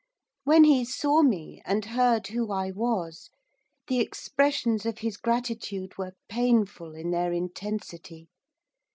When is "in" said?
6.95-7.11